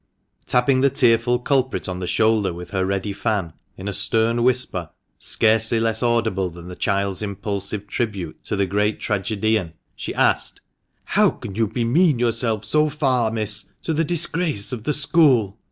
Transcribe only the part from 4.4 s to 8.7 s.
whisper, scarcely less audible than the child's impulsive tribute to the